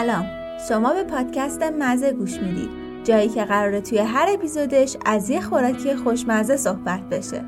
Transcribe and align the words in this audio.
سلام. 0.00 0.26
شما 0.68 0.94
به 0.94 1.04
پادکست 1.04 1.62
مزه 1.62 2.12
گوش 2.12 2.38
می‌دید 2.38 2.70
جایی 3.04 3.28
که 3.28 3.44
قراره 3.44 3.80
توی 3.80 3.98
هر 3.98 4.28
اپیزودش 4.34 4.96
از 5.06 5.30
یه 5.30 5.40
خوراکی 5.40 5.94
خوشمزه 5.94 6.56
صحبت 6.56 7.00
بشه. 7.00 7.44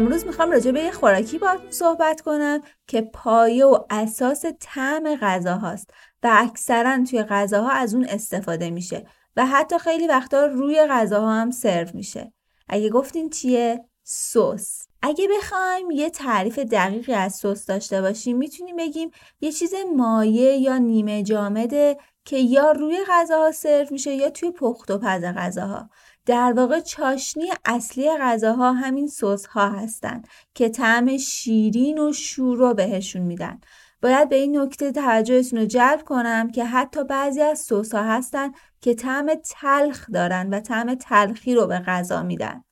امروز 0.00 0.26
می‌خوام 0.26 0.50
راجع 0.50 0.70
به 0.70 0.80
یه 0.80 0.90
خوراکی 0.90 1.38
باهاتون 1.38 1.70
صحبت 1.70 2.20
کنم 2.20 2.60
که 2.86 3.00
پایه 3.00 3.66
و 3.66 3.78
اساس 3.90 4.44
طعم 4.60 5.16
غذا 5.16 5.56
هاست 5.56 5.90
و 6.22 6.30
اکثرا 6.32 7.04
توی 7.10 7.22
غذاها 7.22 7.70
از 7.70 7.94
اون 7.94 8.04
استفاده 8.04 8.70
میشه 8.70 9.06
و 9.36 9.46
حتی 9.46 9.78
خیلی 9.78 10.06
وقتا 10.06 10.46
روی 10.46 10.86
غذاها 10.86 11.34
هم 11.34 11.50
سرو 11.50 11.88
میشه. 11.94 12.32
اگه 12.68 12.90
گفتین 12.90 13.30
چیه؟ 13.30 13.84
سس. 14.02 14.86
اگه 15.02 15.28
بخوایم 15.36 15.90
یه 15.90 16.10
تعریف 16.10 16.58
دقیقی 16.58 17.12
از 17.12 17.34
سس 17.34 17.66
داشته 17.66 18.02
باشیم 18.02 18.36
می‌تونیم 18.36 18.76
بگیم 18.76 19.10
یه 19.40 19.52
چیز 19.52 19.74
مایع 19.96 20.56
یا 20.58 20.78
نیمه 20.78 21.22
جامده 21.22 21.96
که 22.24 22.38
یا 22.38 22.72
روی 22.72 22.98
غذاها 23.08 23.52
سرو 23.52 23.86
میشه 23.90 24.14
یا 24.14 24.30
توی 24.30 24.50
پخت 24.50 24.90
و 24.90 24.98
پز 24.98 25.24
غذاها 25.24 25.90
در 26.26 26.52
واقع 26.56 26.80
چاشنی 26.80 27.50
اصلی 27.64 28.10
غذاها 28.20 28.72
همین 28.72 29.06
سس 29.08 29.46
ها 29.46 29.70
هستن 29.70 30.22
که 30.54 30.68
طعم 30.68 31.16
شیرین 31.16 31.98
و 31.98 32.12
شور 32.12 32.58
رو 32.58 32.74
بهشون 32.74 33.22
میدن. 33.22 33.60
باید 34.02 34.28
به 34.28 34.36
این 34.36 34.58
نکته 34.58 34.92
توجهتون 34.92 35.58
رو 35.58 35.66
جلب 35.66 36.02
کنم 36.04 36.50
که 36.50 36.64
حتی 36.64 37.04
بعضی 37.04 37.42
از 37.42 37.58
سس 37.58 37.94
ها 37.94 38.02
هستن 38.02 38.52
که 38.80 38.94
طعم 38.94 39.34
تلخ 39.34 40.10
دارن 40.10 40.54
و 40.54 40.60
طعم 40.60 40.94
تلخی 40.94 41.54
رو 41.54 41.66
به 41.66 41.78
غذا 41.78 42.22
میدن. 42.22 42.64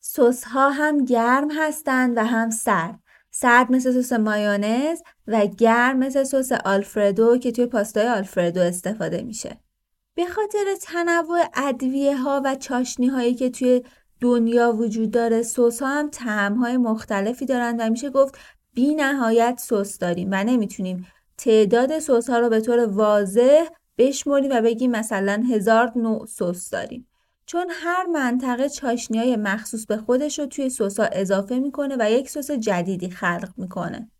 سس 0.00 0.44
ها 0.44 0.70
هم 0.70 1.04
گرم 1.04 1.50
هستن 1.50 2.18
و 2.18 2.24
هم 2.24 2.50
سرد. 2.50 2.98
سرد 3.30 3.72
مثل 3.72 4.02
سس 4.02 4.12
مایونز 4.12 5.00
و 5.26 5.46
گرم 5.46 5.98
مثل 5.98 6.24
سس 6.24 6.52
آلفردو 6.52 7.38
که 7.38 7.52
توی 7.52 7.66
پاستای 7.66 8.08
آلفردو 8.08 8.60
استفاده 8.60 9.22
میشه. 9.22 9.60
به 10.14 10.26
خاطر 10.26 10.74
تنوع 10.82 11.44
ادویه 11.54 12.16
ها 12.16 12.42
و 12.44 12.54
چاشنی 12.54 13.06
هایی 13.06 13.34
که 13.34 13.50
توی 13.50 13.82
دنیا 14.20 14.72
وجود 14.72 15.10
داره 15.10 15.42
سس 15.42 15.82
ها 15.82 15.88
هم 15.88 16.10
طعم 16.10 16.54
های 16.54 16.76
مختلفی 16.76 17.46
دارن 17.46 17.76
و 17.80 17.90
میشه 17.90 18.10
گفت 18.10 18.38
بی 18.74 18.94
نهایت 18.94 19.60
سس 19.62 19.98
داریم 19.98 20.28
و 20.32 20.44
نمی‌تونیم 20.44 21.06
تعداد 21.38 21.98
سس 21.98 22.30
ها 22.30 22.38
رو 22.38 22.48
به 22.48 22.60
طور 22.60 22.86
واضح 22.86 23.64
بشمریم 23.98 24.50
و 24.50 24.60
بگیم 24.60 24.90
مثلا 24.90 25.42
هزار 25.50 25.92
نوع 25.96 26.26
سس 26.26 26.70
داریم. 26.70 27.08
چون 27.46 27.66
هر 27.70 28.06
منطقه 28.06 28.68
چاشنی 28.68 29.18
های 29.18 29.36
مخصوص 29.36 29.86
به 29.86 29.96
خودش 29.96 30.38
رو 30.38 30.46
توی 30.46 30.70
سس 30.70 31.00
ها 31.00 31.06
اضافه 31.12 31.58
می‌کنه 31.58 31.96
و 31.98 32.10
یک 32.10 32.30
سس 32.30 32.50
جدیدی 32.50 33.10
خلق 33.10 33.48
می‌کنه. 33.56 34.10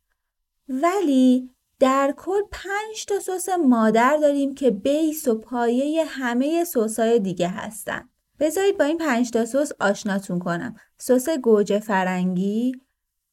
ولی 0.68 1.50
در 1.82 2.14
کل 2.16 2.40
پنج 2.50 3.06
تا 3.08 3.20
سس 3.20 3.48
مادر 3.48 4.16
داریم 4.16 4.54
که 4.54 4.70
base 4.70 5.28
و 5.28 5.38
پایه 5.38 6.04
همه 6.04 6.40
سس 6.40 6.64
های 6.98 7.18
دیگه 7.18 7.48
هستن. 7.48 8.08
بذارید 8.40 8.78
با 8.78 8.84
این 8.84 8.98
پنج 8.98 9.30
تا 9.30 9.44
سس 9.44 9.72
آشناتون 9.80 10.38
کنم. 10.38 10.76
سس 10.98 11.28
گوجه 11.28 11.78
فرنگی، 11.78 12.72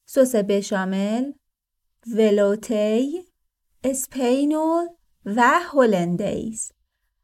سس 0.04 0.36
بشامل، 0.36 1.32
ولوتی، 2.16 3.24
اسپنیول 3.84 4.86
و 5.24 5.60
هولندیز. 5.62 6.72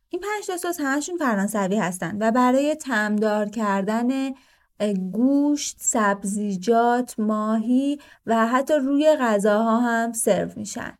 این 0.08 0.22
پنج 0.22 0.46
تا 0.46 0.56
سس 0.56 0.80
همشون 0.80 1.16
فرانسوی 1.16 1.76
هستن 1.76 2.16
و 2.20 2.30
برای 2.30 2.74
طعم‌دار 2.74 3.48
کردن 3.48 4.30
گوشت، 5.12 5.76
سبزیجات، 5.80 7.14
ماهی 7.18 8.00
و 8.26 8.46
حتی 8.46 8.74
روی 8.74 9.16
غذاها 9.20 9.80
هم 9.80 10.12
سرو 10.12 10.50
میشن. 10.56 10.98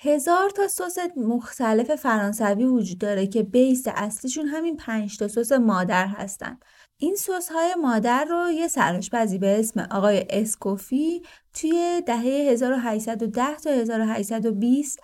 هزار 0.00 0.50
تا 0.50 0.68
سس 0.68 0.98
مختلف 1.16 1.94
فرانسوی 1.94 2.64
وجود 2.64 2.98
داره 2.98 3.26
که 3.26 3.42
base 3.42 3.84
اصلیشون 3.86 4.46
همین 4.46 4.76
پنج 4.76 5.18
تا 5.18 5.28
سس 5.28 5.52
مادر 5.52 6.06
هستن. 6.06 6.58
این 6.96 7.14
سس 7.16 7.48
های 7.48 7.74
مادر 7.74 8.24
رو 8.24 8.50
یه 8.50 8.68
سرآشپزی 8.68 9.38
به 9.38 9.58
اسم 9.58 9.80
آقای 9.80 10.26
اسکوفیه 10.30 11.22
توی 11.54 12.02
دهه 12.06 12.22
1810 12.22 13.56
تا 13.56 13.70
1820 13.70 15.00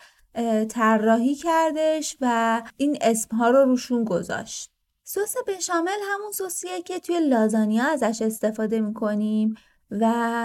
طراحی 0.69 1.35
کردش 1.35 2.17
و 2.21 2.63
این 2.77 2.99
اسم 3.01 3.37
ها 3.37 3.51
رو 3.51 3.65
روشون 3.65 4.05
گذاشت. 4.05 4.71
سس 5.05 5.35
بشامل 5.47 5.99
همون 6.13 6.33
سسیه 6.33 6.83
که 6.83 6.99
توی 6.99 7.21
لازانیا 7.21 7.85
ازش 7.85 8.23
استفاده 8.23 8.81
می‌کنیم 8.81 9.55
و 9.91 10.05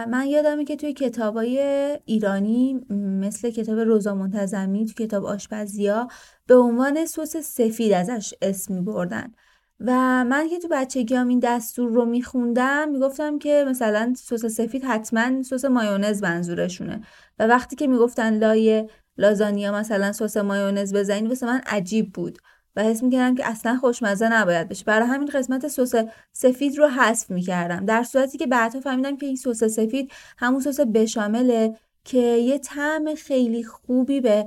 من 0.09 0.27
یادمه 0.27 0.65
که 0.65 0.75
توی 0.75 0.93
کتابای 0.93 1.59
ایرانی 2.05 2.85
مثل 3.19 3.49
کتاب 3.49 3.79
روزا 3.79 4.15
منتظمی 4.15 4.85
تو 4.85 5.03
کتاب 5.03 5.25
آشپزیا 5.25 6.07
به 6.47 6.55
عنوان 6.55 7.05
سس 7.05 7.37
سفید 7.37 7.93
ازش 7.93 8.33
اسم 8.41 8.73
می 8.73 8.81
بردن 8.81 9.33
و 9.79 9.91
من 10.25 10.49
که 10.49 10.59
تو 10.59 10.67
بچگی 10.71 11.15
هم 11.15 11.27
این 11.27 11.39
دستور 11.39 11.91
رو 11.91 12.05
میخوندم 12.05 12.89
می‌گفتم 12.89 13.39
که 13.39 13.65
مثلا 13.67 14.13
سس 14.17 14.45
سفید 14.45 14.83
حتما 14.83 15.43
سس 15.43 15.65
مایونز 15.65 16.23
منظورشونه. 16.23 17.01
و 17.39 17.47
وقتی 17.47 17.75
که 17.75 17.87
می‌گفتن 17.87 18.37
لای 18.37 18.89
لازانیا 19.17 19.71
مثلا 19.71 20.11
سس 20.11 20.37
مایونز 20.37 20.93
بزنید 20.93 21.29
واسه 21.29 21.45
من 21.45 21.61
عجیب 21.65 22.13
بود. 22.13 22.37
و 22.79 22.83
حس 22.83 23.03
می‌کردم 23.03 23.35
که 23.35 23.49
اصلا 23.49 23.77
خوشمزه 23.77 24.29
نباید 24.29 24.69
بشه. 24.69 24.83
برای 24.85 25.07
همین 25.07 25.29
قسمت 25.33 25.67
سس 25.67 25.95
سفید 26.33 26.77
رو 26.77 26.87
حذف 26.87 27.31
می‌کردم. 27.31 27.85
در 27.85 28.03
صورتی 28.03 28.37
که 28.37 28.47
بعدها 28.47 28.81
فهمیدم 28.81 29.17
که 29.17 29.25
این 29.25 29.35
سس 29.35 29.63
سفید 29.63 30.11
همون 30.37 30.59
سس 30.59 30.79
بشامله 30.79 31.77
که 32.03 32.17
یه 32.17 32.57
طعم 32.57 33.15
خیلی 33.15 33.63
خوبی 33.63 34.21
به 34.21 34.45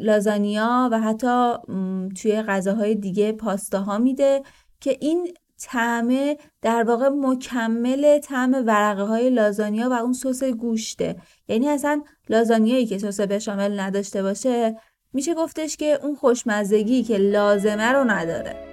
لازانیا 0.00 0.88
و 0.92 1.00
حتی 1.00 1.52
توی 2.22 2.42
غذاهای 2.42 2.94
دیگه 2.94 3.32
پاستاها 3.32 3.98
میده 3.98 4.42
که 4.80 4.96
این 5.00 5.34
طعم 5.60 6.34
در 6.62 6.82
واقع 6.82 7.08
مکمل 7.08 8.18
طعم 8.18 8.54
ورقه 8.66 9.02
های 9.02 9.30
لازانیا 9.30 9.90
و 9.90 9.92
اون 9.92 10.12
سس 10.12 10.44
گوشته. 10.44 11.16
یعنی 11.48 11.68
اصلا 11.68 12.02
لازانیایی 12.28 12.86
که 12.86 12.98
سس 12.98 13.20
بشامل 13.20 13.80
نداشته 13.80 14.22
باشه 14.22 14.76
میشه 15.12 15.34
گفتش 15.34 15.76
که 15.76 15.98
اون 16.02 16.14
خوشمزگی 16.14 17.02
که 17.02 17.18
لازمه 17.18 17.92
رو 17.92 18.04
نداره. 18.04 18.72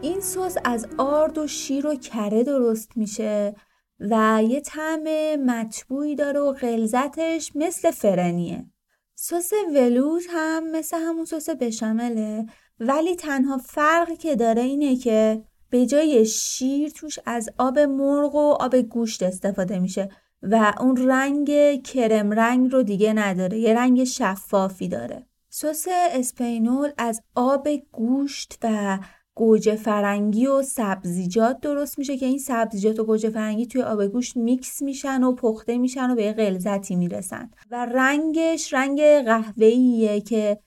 این 0.00 0.20
سس 0.20 0.56
از 0.64 0.86
آرد 0.98 1.38
و 1.38 1.46
شیر 1.46 1.86
و 1.86 1.94
کره 1.94 2.44
درست 2.44 2.96
میشه 2.96 3.54
و 4.00 4.42
یه 4.48 4.60
طعم 4.60 5.04
مطبوعی 5.44 6.16
داره 6.16 6.40
و 6.40 6.52
غلظتش 6.52 7.52
مثل 7.54 7.90
فرنیه. 7.90 8.66
سس 9.14 9.50
ولوت 9.74 10.22
هم 10.30 10.70
مثل 10.70 10.96
همون 10.96 11.24
سس 11.24 11.50
بشامله 11.50 12.46
ولی 12.80 13.16
تنها 13.16 13.58
فرقی 13.58 14.16
که 14.16 14.36
داره 14.36 14.62
اینه 14.62 14.96
که 14.96 15.42
به 15.70 15.86
جای 15.86 16.26
شیر 16.26 16.90
توش 16.90 17.18
از 17.26 17.50
آب 17.58 17.78
مرغ 17.78 18.34
و 18.34 18.56
آب 18.60 18.76
گوشت 18.76 19.22
استفاده 19.22 19.78
میشه. 19.78 20.08
و 20.42 20.74
اون 20.80 21.08
رنگ 21.08 21.82
کرم 21.82 22.30
رنگ 22.30 22.72
رو 22.72 22.82
دیگه 22.82 23.12
نداره 23.12 23.58
یه 23.58 23.74
رنگ 23.74 24.04
شفافی 24.04 24.88
داره. 24.88 25.26
سس 25.50 25.86
اسپانیول 26.12 26.90
از 26.98 27.22
آب 27.34 27.68
گوشت 27.92 28.58
و 28.62 28.98
گوجه 29.34 29.76
فرنگی 29.76 30.46
و 30.46 30.62
سبزیجات 30.62 31.60
درست 31.60 31.98
میشه 31.98 32.16
که 32.16 32.26
این 32.26 32.38
سبزیجات 32.38 33.00
و 33.00 33.04
گوجه 33.04 33.30
فرنگی 33.30 33.66
توی 33.66 33.82
آب 33.82 34.06
گوشت 34.06 34.36
میکس 34.36 34.82
میشن 34.82 35.22
و 35.22 35.32
پخته 35.32 35.78
میشن 35.78 36.10
و 36.10 36.14
به 36.14 36.32
غلظتی 36.32 36.96
می‌رسن. 36.96 37.50
و 37.70 37.86
رنگش 37.86 38.74
رنگ 38.74 39.00
قهوه‌ایه 39.00 40.20
که 40.20 40.58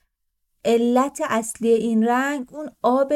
علت 0.64 1.22
اصلی 1.30 1.68
این 1.68 2.04
رنگ 2.04 2.46
اون 2.52 2.70
آب 2.82 3.12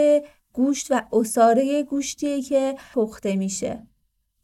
گوشت 0.52 0.86
و 0.90 1.02
عصاره 1.12 1.82
گوشتیه 1.82 2.42
که 2.42 2.76
پخته 2.94 3.36
میشه. 3.36 3.86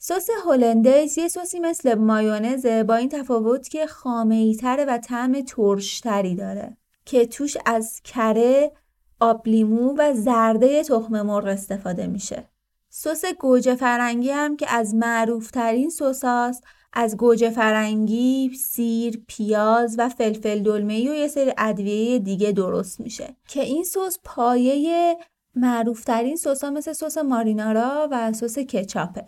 سس 0.04 0.28
هلندز 0.46 1.18
یه 1.18 1.28
سسی 1.28 1.60
مثل 1.60 1.94
مایونزه 1.94 2.84
با 2.84 2.94
این 2.94 3.08
تفاوت 3.08 3.68
که 3.68 3.86
خامه 3.86 4.54
تره 4.54 4.84
و 4.84 4.98
طعم 4.98 5.40
ترش 5.40 5.94
تری 5.94 6.34
داره 6.34 6.76
که 7.04 7.26
توش 7.26 7.56
از 7.66 8.00
کره، 8.04 8.72
آب 9.20 9.48
لیمو 9.48 9.94
و 9.98 10.14
زرده 10.14 10.82
تخم 10.82 11.22
مرغ 11.22 11.46
استفاده 11.46 12.06
میشه. 12.06 12.48
سس 12.88 13.24
گوجه 13.24 13.74
فرنگی 13.74 14.30
هم 14.30 14.56
که 14.56 14.66
از 14.74 14.94
معروف 14.94 15.50
ترین 15.50 15.90
سس 15.90 16.60
از 16.92 17.16
گوجه 17.16 17.50
فرنگی، 17.50 18.50
سیر، 18.54 19.24
پیاز 19.28 19.94
و 19.98 20.08
فلفل 20.08 20.58
دلمه 20.58 21.10
و 21.10 21.14
یه 21.14 21.28
سری 21.28 21.52
ادویه 21.58 22.18
دیگه 22.18 22.52
درست 22.52 23.00
میشه 23.00 23.36
که 23.48 23.62
این 23.62 23.84
سس 23.84 24.18
پایه 24.24 25.16
معروفترین 25.54 26.36
سس 26.36 26.64
ها 26.64 26.70
مثل 26.70 26.92
سس 26.92 27.18
مارینارا 27.18 28.08
و 28.10 28.32
سس 28.32 28.58
کچاپه 28.58 29.24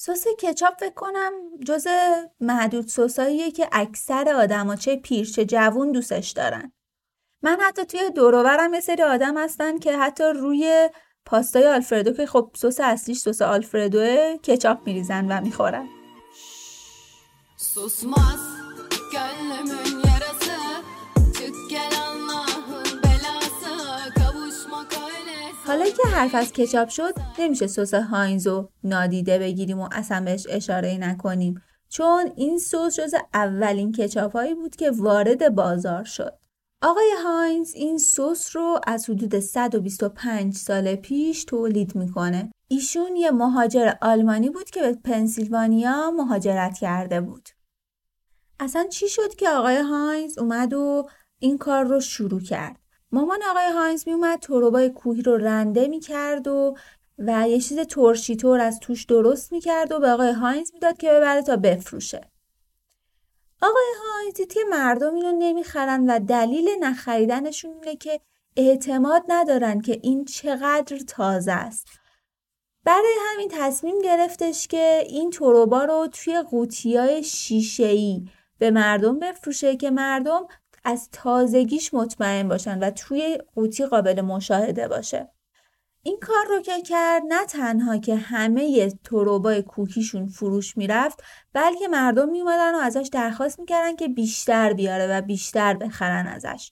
سس 0.00 0.24
کچاپ 0.40 0.80
فکر 0.80 0.94
کنم 0.94 1.32
جز 1.66 1.86
معدود 2.40 2.88
سساییه 2.88 3.50
که 3.50 3.68
اکثر 3.72 4.34
آدما 4.34 4.76
چه 4.76 4.96
پیر 4.96 5.26
چه 5.26 5.44
جوون 5.44 5.92
دوستش 5.92 6.30
دارن. 6.30 6.72
من 7.42 7.58
حتی 7.60 7.84
توی 7.84 8.10
دوروبرم 8.10 8.74
یه 8.74 8.80
سری 8.80 9.02
آدم 9.02 9.38
هستن 9.38 9.78
که 9.78 9.96
حتی 9.96 10.24
روی 10.24 10.90
پاستای 11.26 11.66
آلفردو 11.66 12.12
که 12.12 12.26
خب 12.26 12.50
سس 12.56 12.80
اصلیش 12.80 13.18
سس 13.18 13.42
آلفردوه 13.42 14.36
کچاپ 14.36 14.76
میریزن 14.86 15.26
و 15.26 15.40
می‌خورن. 15.40 15.88
Susmaz 17.74 18.42
gönlümün 19.12 20.02
yarası 20.08 20.67
حالا 25.68 25.84
که 25.90 26.08
حرف 26.08 26.34
از 26.34 26.52
کچاپ 26.52 26.88
شد 26.88 27.14
نمیشه 27.38 27.66
سس 27.66 27.94
هاینزو 27.94 28.68
نادیده 28.84 29.38
بگیریم 29.38 29.80
و 29.80 29.88
اصلا 29.92 30.24
بهش 30.24 30.46
اشاره 30.50 30.98
نکنیم 31.00 31.62
چون 31.88 32.32
این 32.36 32.58
سس 32.58 32.96
جز 32.96 33.14
اولین 33.34 33.92
کچاپ 33.92 34.32
هایی 34.32 34.54
بود 34.54 34.76
که 34.76 34.90
وارد 34.90 35.54
بازار 35.54 36.04
شد 36.04 36.38
آقای 36.82 37.10
هاینز 37.24 37.74
این 37.74 37.98
سس 37.98 38.56
رو 38.56 38.80
از 38.86 39.10
حدود 39.10 39.40
125 39.40 40.54
سال 40.54 40.94
پیش 40.94 41.44
تولید 41.44 41.96
می‌کنه. 41.96 42.50
ایشون 42.68 43.16
یه 43.16 43.30
مهاجر 43.30 43.92
آلمانی 44.02 44.50
بود 44.50 44.70
که 44.70 44.80
به 44.80 44.92
پنسیلوانیا 45.04 46.10
مهاجرت 46.10 46.78
کرده 46.78 47.20
بود. 47.20 47.48
اصلا 48.60 48.86
چی 48.86 49.08
شد 49.08 49.34
که 49.34 49.48
آقای 49.48 49.76
هاینز 49.76 50.38
اومد 50.38 50.72
و 50.72 51.08
این 51.38 51.58
کار 51.58 51.84
رو 51.84 52.00
شروع 52.00 52.40
کرد؟ 52.40 52.87
مامان 53.12 53.42
آقای 53.50 53.66
هاینز 53.66 54.02
می 54.06 54.12
اومد 54.12 54.38
تربای 54.38 54.90
کوهی 54.90 55.22
رو 55.22 55.36
رنده 55.36 55.88
می‌کرد 55.88 56.48
و 56.48 56.76
و 57.18 57.48
یه 57.48 57.60
چیز 57.60 57.78
ترشی 57.78 58.36
تور 58.36 58.60
از 58.60 58.80
توش 58.80 59.04
درست 59.04 59.52
می‌کرد 59.52 59.92
و 59.92 60.00
به 60.00 60.10
آقای 60.10 60.32
هاینز 60.32 60.70
می‌داد 60.74 60.96
که 60.96 61.10
ببره 61.10 61.42
تا 61.42 61.56
بفروشه. 61.56 62.20
آقای 63.62 64.32
دید 64.34 64.52
که 64.52 64.60
مردم 64.70 65.14
اینو 65.14 65.32
نمی‌خرن 65.38 66.10
و 66.10 66.18
دلیل 66.18 66.68
نخریدنشون 66.80 67.70
اینه 67.70 67.96
که 67.96 68.20
اعتماد 68.56 69.22
ندارن 69.28 69.80
که 69.80 70.00
این 70.02 70.24
چقدر 70.24 70.98
تازه 70.98 71.52
است. 71.52 71.86
برای 72.84 73.14
همین 73.32 73.48
تصمیم 73.52 73.98
گرفتش 73.98 74.68
که 74.68 75.04
این 75.06 75.30
تروبا 75.30 75.84
رو 75.84 76.08
توی 76.12 76.42
قوطیای 76.42 77.22
شیشه‌ای 77.22 78.28
به 78.58 78.70
مردم 78.70 79.18
بفروشه 79.18 79.76
که 79.76 79.90
مردم 79.90 80.46
از 80.84 81.08
تازگیش 81.12 81.94
مطمئن 81.94 82.48
باشن 82.48 82.78
و 82.78 82.90
توی 82.90 83.38
قوطی 83.54 83.86
قابل 83.86 84.20
مشاهده 84.20 84.88
باشه. 84.88 85.28
این 86.02 86.18
کار 86.20 86.46
رو 86.48 86.60
که 86.60 86.82
کرد 86.82 87.22
نه 87.28 87.46
تنها 87.46 87.96
که 87.96 88.16
همه 88.16 88.90
تربای 89.04 89.62
کوهیشون 89.62 90.26
فروش 90.26 90.76
می‌رفت 90.76 91.22
بلکه 91.52 91.88
مردم 91.88 92.28
میومدن 92.28 92.74
و 92.74 92.78
ازش 92.78 93.08
درخواست 93.12 93.60
می‌کردن 93.60 93.96
که 93.96 94.08
بیشتر 94.08 94.72
بیاره 94.72 95.06
و 95.06 95.22
بیشتر 95.22 95.74
بخرن 95.74 96.26
ازش 96.26 96.70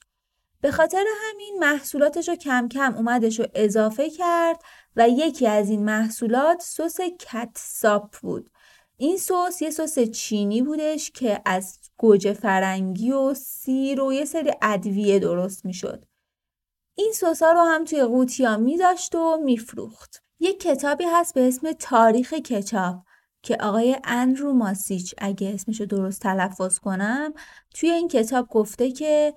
به 0.61 0.71
خاطر 0.71 1.03
همین 1.21 1.57
محصولاتش 1.59 2.29
رو 2.29 2.35
کم 2.35 2.67
کم 2.67 2.95
اومدش 2.95 3.39
رو 3.39 3.45
اضافه 3.55 4.09
کرد 4.09 4.61
و 4.95 5.09
یکی 5.09 5.47
از 5.47 5.69
این 5.69 5.85
محصولات 5.85 6.61
سس 6.61 7.01
catsup 7.01 8.15
بود 8.21 8.49
این 8.99 9.17
سس 9.17 9.61
یه 9.61 9.69
سس 9.69 9.99
چینی 9.99 10.61
بودش 10.61 11.11
که 11.11 11.41
از 11.45 11.79
گوجه 11.97 12.33
فرنگی 12.33 13.11
و 13.11 13.33
سیر 13.33 14.01
و 14.01 14.13
یه 14.13 14.25
سری 14.25 14.51
ادویه 14.61 15.19
درست 15.19 15.65
می‌شد 15.65 16.05
این 16.95 17.13
سسا 17.13 17.51
رو 17.51 17.59
هم 17.59 17.85
توی 17.85 18.03
قوطیا 18.03 18.57
میذاشت 18.57 19.15
و 19.15 19.37
میفروخت. 19.43 20.23
یک 20.39 20.59
کتابی 20.59 21.03
هست 21.03 21.33
به 21.33 21.47
اسم 21.47 21.71
تاریخ 21.71 22.33
کچاپ 22.33 22.95
که 23.43 23.57
آقای 23.59 23.97
اندرو 24.03 24.53
ماسیچ 24.53 25.15
اگه 25.17 25.53
اسمشو 25.53 25.85
درست 25.85 26.21
تلفظ 26.21 26.79
کنم 26.79 27.33
توی 27.73 27.89
این 27.89 28.07
کتاب 28.07 28.47
گفته 28.47 28.91
که 28.91 29.33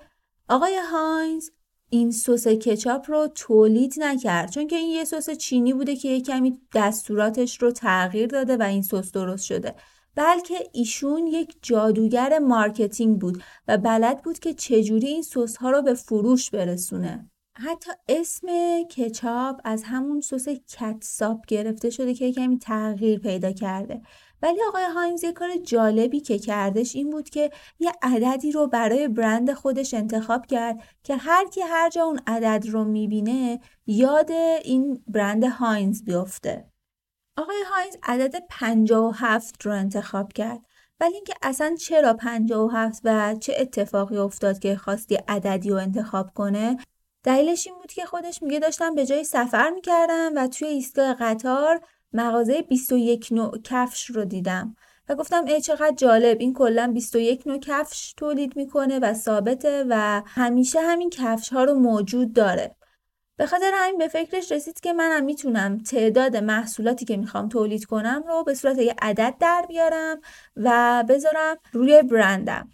آقای 0.48 0.78
هاینز 0.92 1.50
این 1.90 2.10
سس 2.10 2.48
کچاپ 2.48 3.10
رو 3.10 3.28
تولید 3.34 3.94
نکرد. 3.98 4.50
چون 4.50 4.66
که 4.66 4.76
این 4.76 4.90
یه 4.90 5.04
سس 5.04 5.30
چینی 5.30 5.72
بوده 5.72 5.96
که 5.96 6.08
یه 6.08 6.20
کمی 6.20 6.58
دستوراتش 6.74 7.62
رو 7.62 7.70
تغییر 7.70 8.26
داده 8.26 8.56
و 8.56 8.62
این 8.62 8.82
سس 8.82 9.12
درست 9.12 9.44
شده. 9.44 9.74
بلکه 10.14 10.54
ایشون 10.72 11.26
یک 11.26 11.56
جادوگر 11.62 12.38
marketing 12.38 13.20
بود 13.20 13.42
و 13.68 13.78
بلد 13.78 14.22
بود 14.22 14.38
که 14.38 14.54
چجوری 14.54 15.06
این 15.06 15.22
سس 15.22 15.56
ها 15.56 15.70
رو 15.70 15.82
به 15.82 15.94
فروش 15.94 16.50
برسونه. 16.50 17.30
حتی 17.60 17.90
اسم 18.08 18.46
کچاپ 18.82 19.60
از 19.64 19.82
همون 19.82 20.20
سس 20.20 20.48
catsup 20.48 21.46
گرفته 21.46 21.90
شده 21.90 22.14
که 22.14 22.32
کمی 22.32 22.58
تغییر 22.58 23.18
پیدا 23.18 23.52
کرده. 23.52 24.02
ولی 24.42 24.58
آقای 24.68 24.84
هاینز 24.94 25.24
یه 25.24 25.32
کار 25.32 25.56
جالبی 25.56 26.20
که 26.20 26.38
کردش 26.38 26.96
این 26.96 27.10
بود 27.10 27.28
که 27.30 27.50
یه 27.78 27.92
عددی 28.02 28.52
رو 28.52 28.66
برای 28.66 29.08
برند 29.08 29.52
خودش 29.52 29.94
انتخاب 29.94 30.46
کرد 30.46 30.82
که 31.02 31.16
هر 31.16 31.48
کی 31.48 31.60
هر 31.60 31.88
جا 31.88 32.04
اون 32.04 32.20
عدد 32.26 32.66
رو 32.68 32.84
می‌بینه 32.84 33.60
یاد 33.86 34.30
این 34.64 35.04
برند 35.08 35.44
هاینز 35.44 36.04
بیفته. 36.04 36.70
آقای 37.36 37.62
هاینز 37.70 37.96
عدد 38.02 38.42
57 38.50 39.66
رو 39.66 39.72
انتخاب 39.72 40.32
کرد. 40.32 40.60
ولی 41.00 41.14
اینکه 41.14 41.34
اصلا 41.42 41.74
چرا 41.74 42.14
57 42.14 43.00
و 43.04 43.34
چه 43.40 43.54
اتفاقی 43.58 44.16
افتاد 44.16 44.58
که 44.58 44.76
خواستی 44.76 45.14
عددی 45.14 45.70
رو 45.70 45.76
انتخاب 45.76 46.34
کنه 46.34 46.76
دلیلش 47.22 47.66
این 47.66 47.76
بود 47.76 47.92
که 47.92 48.04
خودش 48.04 48.42
میگه 48.42 48.58
داشتم 48.58 48.94
به 48.94 49.06
جای 49.06 49.24
سفر 49.24 49.70
می‌کردم 49.70 50.32
و 50.36 50.46
توی 50.48 50.68
ایستگاه 50.68 51.14
قطار 51.14 51.80
مغازه 52.12 52.62
21 52.62 53.28
نوع 53.30 53.58
کفش 53.64 54.10
رو 54.10 54.24
دیدم 54.24 54.76
و 55.08 55.14
گفتم 55.14 55.44
ای 55.44 55.60
چقدر 55.60 55.94
جالب 55.96 56.36
این 56.40 56.54
کلا 56.54 56.92
21 56.94 57.46
نوع 57.46 57.58
کفش 57.58 58.14
تولید 58.16 58.56
می‌کنه 58.56 58.98
و 58.98 59.14
ثابته 59.14 59.84
و 59.88 60.22
همیشه 60.26 60.80
همین 60.80 61.10
کفش 61.10 61.48
ها 61.48 61.64
رو 61.64 61.74
موجود 61.74 62.32
داره. 62.32 62.76
به 63.36 63.46
خاطر 63.46 63.70
همین 63.74 63.98
به 63.98 64.08
فکرش 64.08 64.52
رسید 64.52 64.80
که 64.80 64.92
منم 64.92 65.24
می‌تونم 65.24 65.78
تعداد 65.78 66.36
محصولاتی 66.36 67.04
که 67.04 67.16
می‌خوام 67.16 67.48
تولید 67.48 67.84
کنم 67.84 68.24
رو 68.28 68.44
به 68.44 68.54
صورت 68.54 68.78
یه 68.78 68.94
عدد 69.02 69.34
در 69.40 69.64
بیارم 69.68 70.20
و 70.56 71.04
بذارم 71.08 71.56
روی 71.72 72.02
برندم. 72.02 72.68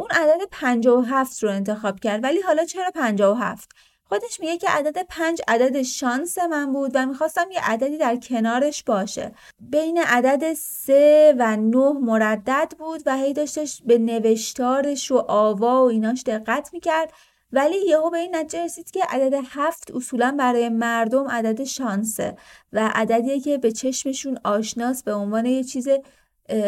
اون 0.00 0.10
عدد 0.10 0.40
57 0.50 1.42
رو 1.44 1.50
انتخاب 1.50 2.00
کرد 2.00 2.24
ولی 2.24 2.40
حالا 2.40 2.64
چرا 2.64 2.90
57 2.94 3.70
خودش 4.04 4.40
میگه 4.40 4.58
که 4.58 4.68
عدد 4.68 5.06
5 5.08 5.42
عدد 5.48 5.82
شانس 5.82 6.38
من 6.38 6.72
بود 6.72 6.90
و 6.94 7.06
می‌خواستم 7.06 7.50
یه 7.50 7.60
عددی 7.62 7.98
در 7.98 8.16
کنارش 8.16 8.84
باشه. 8.84 9.32
بین 9.60 9.98
عدد 9.98 10.52
3 10.52 11.34
و 11.38 11.56
9 11.56 11.92
مردد 11.92 12.72
بود 12.78 13.02
و 13.06 13.16
هی 13.16 13.32
داشتش 13.32 13.82
به 13.84 13.98
نوشتارش 13.98 15.10
و 15.10 15.16
آوا 15.28 15.84
و 15.84 15.88
ایناش 15.88 16.22
دقت 16.22 16.70
می‌کرد 16.72 17.12
ولی 17.52 17.86
یهو 17.86 18.10
به 18.10 18.18
این 18.18 18.36
نتیجه 18.36 18.64
رسید 18.64 18.90
که 18.90 19.04
عدد 19.08 19.40
هفت 19.50 19.90
اصولا 19.94 20.34
برای 20.38 20.68
مردم 20.68 21.28
عدد 21.28 21.64
شانسه 21.64 22.36
و 22.72 22.90
عددیه 22.94 23.40
که 23.40 23.58
به 23.58 23.72
چشمشون 23.72 24.38
آشناس 24.44 25.02
به 25.02 25.14
عنوان 25.14 25.46
یه 25.46 25.64
چیز 25.64 25.88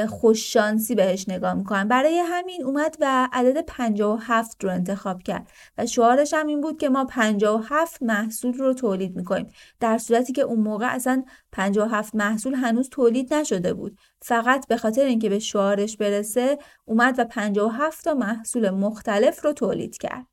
خوششانسی 0.08 0.94
بهش 0.94 1.28
نگاه 1.28 1.54
می‌کنن 1.54 1.88
برای 1.88 2.18
همین 2.18 2.64
اومد 2.64 2.96
و 3.00 3.28
عدد 3.32 3.60
57 3.66 4.64
رو 4.64 4.70
انتخاب 4.70 5.22
کرد 5.22 5.50
و 5.78 5.86
شعارش 5.86 6.34
هم 6.34 6.46
این 6.46 6.60
بود 6.60 6.78
که 6.78 6.88
ما 6.88 7.04
57 7.04 8.02
محصول 8.02 8.52
رو 8.52 8.74
تولید 8.74 9.16
می‌کنیم. 9.16 9.48
در 9.80 9.98
صورتی 9.98 10.32
که 10.32 10.42
اون 10.42 10.60
موقع 10.60 10.94
اصلا 10.94 11.24
57 11.52 12.14
محصول 12.14 12.54
هنوز 12.54 12.88
تولید 12.88 13.34
نشده 13.34 13.74
بود. 13.74 13.98
فقط 14.22 14.66
به 14.66 14.76
خاطر 14.76 15.04
اینکه 15.04 15.28
به 15.28 15.38
شعارش 15.38 15.96
برسه 15.96 16.58
اومد 16.84 17.18
و 17.18 17.24
57 17.24 18.04
تا 18.04 18.14
محصول 18.14 18.70
مختلف 18.70 19.44
رو 19.44 19.52
تولید 19.52 19.98
کرد. 19.98 20.26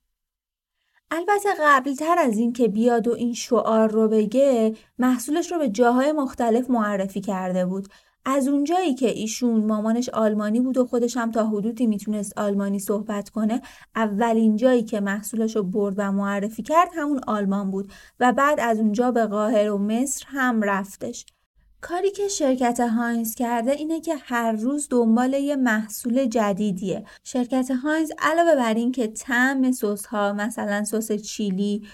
البته 1.11 1.49
قبلتر 1.61 2.15
از 2.19 2.37
این 2.37 2.53
که 2.53 2.67
بیاد 2.67 3.07
و 3.07 3.13
این 3.13 3.33
شعار 3.33 3.91
رو 3.91 4.07
بگه 4.07 4.75
محصولش 4.99 5.51
رو 5.51 5.57
به 5.57 5.69
جاهای 5.69 6.11
مختلف 6.11 6.69
معرفی 6.69 7.21
کرده 7.21 7.65
بود. 7.65 7.87
از 8.25 8.47
اونجایی 8.47 8.95
که 8.95 9.09
ایشون 9.09 9.65
مامانش 9.65 10.09
آلمانی 10.09 10.59
بود 10.59 10.77
و 10.77 10.85
خودش 10.85 11.17
هم 11.17 11.31
تا 11.31 11.47
حدودی 11.47 11.87
می‌تونست 11.87 12.37
آلمانی 12.37 12.79
صحبت 12.79 13.29
کنه 13.29 13.61
اولین 13.95 14.55
جایی 14.55 14.83
که 14.83 14.99
محصولش 14.99 15.55
رو 15.55 15.63
برد 15.63 15.95
و 15.97 16.11
معرفی 16.11 16.63
کرد 16.63 16.89
همون 16.95 17.21
آلمان 17.27 17.71
بود 17.71 17.91
و 18.19 18.33
بعد 18.33 18.59
از 18.59 18.79
اونجا 18.79 19.11
به 19.11 19.25
قاهره 19.25 19.71
و 19.71 19.77
مصر 19.77 20.25
هم 20.27 20.61
رفتش. 20.61 21.25
کاری 21.81 22.11
که 22.11 22.27
شرکت 22.27 22.79
هاینز 22.79 23.35
کرده 23.35 23.71
اینه 23.71 24.01
که 24.01 24.15
هر 24.21 24.51
روز 24.51 24.87
دنبال 24.91 25.33
یه 25.33 25.55
محصول 25.55 26.25
جدیدیه. 26.25 27.03
شرکت 27.23 27.71
هاینز 27.71 28.11
علاوه 28.19 28.55
بر 28.55 28.73
این 28.73 28.91
که 28.91 29.07
طعم 29.07 29.71
سس 29.71 30.05
ها 30.05 30.33
مثلا 30.33 30.83
سس 30.83 31.11
چیلی 31.11 31.87